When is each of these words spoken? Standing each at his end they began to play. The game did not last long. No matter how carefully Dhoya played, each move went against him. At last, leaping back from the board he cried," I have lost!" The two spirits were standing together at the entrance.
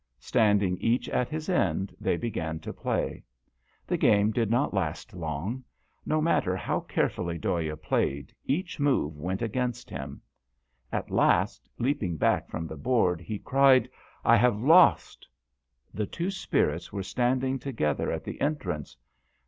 Standing 0.17 0.77
each 0.79 1.07
at 1.09 1.29
his 1.29 1.47
end 1.47 1.95
they 2.01 2.17
began 2.17 2.57
to 2.61 2.73
play. 2.73 3.23
The 3.85 3.97
game 3.97 4.31
did 4.31 4.49
not 4.49 4.73
last 4.73 5.13
long. 5.13 5.63
No 6.07 6.19
matter 6.19 6.55
how 6.55 6.79
carefully 6.79 7.37
Dhoya 7.37 7.77
played, 7.79 8.33
each 8.43 8.79
move 8.79 9.15
went 9.19 9.43
against 9.43 9.91
him. 9.91 10.19
At 10.91 11.11
last, 11.11 11.69
leaping 11.77 12.17
back 12.17 12.49
from 12.49 12.65
the 12.65 12.77
board 12.77 13.21
he 13.21 13.37
cried," 13.37 13.87
I 14.25 14.37
have 14.37 14.59
lost!" 14.59 15.27
The 15.93 16.07
two 16.07 16.31
spirits 16.31 16.91
were 16.91 17.03
standing 17.03 17.59
together 17.59 18.11
at 18.11 18.23
the 18.23 18.41
entrance. 18.41 18.97